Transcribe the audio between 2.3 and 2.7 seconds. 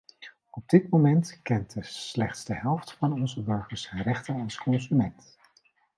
de